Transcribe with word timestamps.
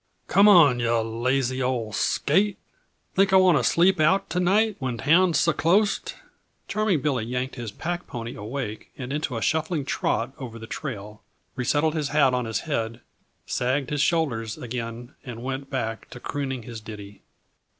"C'm 0.27 0.47
awn, 0.47 0.79
yuh 0.79 1.01
lazy 1.03 1.61
old 1.61 1.93
skate! 1.93 2.57
Think 3.13 3.31
I 3.31 3.35
want 3.35 3.59
to 3.59 3.63
sleep 3.63 3.99
out 3.99 4.31
to 4.31 4.39
night, 4.39 4.75
when 4.79 4.97
town's 4.97 5.39
so 5.39 5.53
clost?" 5.53 6.15
Charming 6.67 7.01
Billy 7.01 7.23
yanked 7.23 7.53
his 7.53 7.71
pack 7.71 8.07
pony 8.07 8.33
awake 8.35 8.89
and 8.97 9.13
into 9.13 9.37
a 9.37 9.43
shuffling 9.43 9.85
trot 9.85 10.33
over 10.39 10.57
the 10.57 10.65
trail, 10.65 11.21
resettled 11.55 11.93
his 11.93 12.07
hat 12.09 12.33
on 12.33 12.45
his 12.45 12.61
head, 12.61 13.01
sagged 13.45 13.91
his 13.91 14.01
shoulders 14.01 14.57
again 14.57 15.13
and 15.23 15.43
went 15.43 15.69
back 15.69 16.09
to 16.09 16.19
crooning 16.19 16.63
his 16.63 16.81
ditty. 16.81 17.21